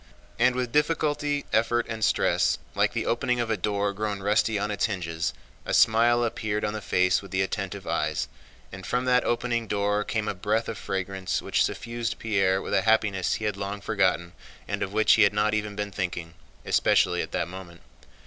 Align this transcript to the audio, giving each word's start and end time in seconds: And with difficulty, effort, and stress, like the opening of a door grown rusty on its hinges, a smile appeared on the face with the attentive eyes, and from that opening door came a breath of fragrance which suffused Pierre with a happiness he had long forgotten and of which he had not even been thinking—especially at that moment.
And 0.39 0.55
with 0.55 0.71
difficulty, 0.71 1.45
effort, 1.53 1.85
and 1.87 2.03
stress, 2.03 2.57
like 2.73 2.93
the 2.93 3.05
opening 3.05 3.39
of 3.39 3.51
a 3.51 3.55
door 3.55 3.93
grown 3.93 4.23
rusty 4.23 4.57
on 4.57 4.71
its 4.71 4.85
hinges, 4.85 5.31
a 5.63 5.75
smile 5.75 6.23
appeared 6.23 6.65
on 6.65 6.73
the 6.73 6.81
face 6.81 7.21
with 7.21 7.29
the 7.29 7.43
attentive 7.43 7.85
eyes, 7.85 8.27
and 8.71 8.83
from 8.83 9.05
that 9.05 9.23
opening 9.25 9.67
door 9.67 10.03
came 10.03 10.27
a 10.27 10.33
breath 10.33 10.67
of 10.67 10.79
fragrance 10.79 11.39
which 11.39 11.63
suffused 11.63 12.17
Pierre 12.17 12.63
with 12.63 12.73
a 12.73 12.81
happiness 12.81 13.35
he 13.35 13.45
had 13.45 13.57
long 13.57 13.79
forgotten 13.79 14.31
and 14.67 14.81
of 14.81 14.91
which 14.91 15.13
he 15.13 15.21
had 15.21 15.33
not 15.35 15.53
even 15.53 15.75
been 15.75 15.91
thinking—especially 15.91 17.21
at 17.21 17.31
that 17.31 17.47
moment. 17.47 17.81